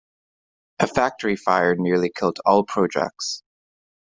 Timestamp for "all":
2.43-2.63